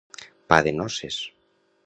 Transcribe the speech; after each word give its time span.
Pa 0.47 0.57
de 0.67 0.73
noces. 0.79 1.21